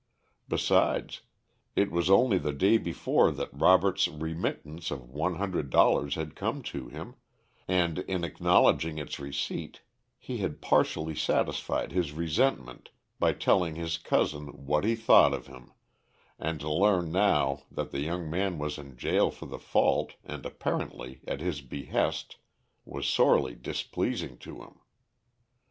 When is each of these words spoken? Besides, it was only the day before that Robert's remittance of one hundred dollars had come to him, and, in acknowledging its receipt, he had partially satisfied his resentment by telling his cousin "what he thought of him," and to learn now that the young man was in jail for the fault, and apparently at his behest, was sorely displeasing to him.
Besides, 0.49 1.21
it 1.75 1.91
was 1.91 2.09
only 2.09 2.39
the 2.39 2.53
day 2.53 2.79
before 2.79 3.29
that 3.33 3.51
Robert's 3.53 4.07
remittance 4.07 4.89
of 4.89 5.11
one 5.11 5.35
hundred 5.35 5.69
dollars 5.69 6.15
had 6.15 6.33
come 6.35 6.63
to 6.73 6.87
him, 6.89 7.17
and, 7.67 7.99
in 7.99 8.23
acknowledging 8.23 8.97
its 8.97 9.19
receipt, 9.19 9.81
he 10.17 10.39
had 10.39 10.59
partially 10.59 11.13
satisfied 11.13 11.91
his 11.91 12.13
resentment 12.13 12.89
by 13.19 13.33
telling 13.33 13.75
his 13.75 13.99
cousin 13.99 14.47
"what 14.65 14.85
he 14.85 14.95
thought 14.95 15.35
of 15.35 15.45
him," 15.45 15.71
and 16.39 16.59
to 16.61 16.73
learn 16.73 17.11
now 17.11 17.61
that 17.69 17.91
the 17.91 18.01
young 18.01 18.27
man 18.27 18.57
was 18.57 18.79
in 18.79 18.97
jail 18.97 19.29
for 19.29 19.45
the 19.45 19.59
fault, 19.59 20.15
and 20.23 20.47
apparently 20.47 21.21
at 21.27 21.41
his 21.41 21.61
behest, 21.61 22.37
was 22.85 23.07
sorely 23.07 23.53
displeasing 23.53 24.35
to 24.39 24.63
him. 24.63 24.79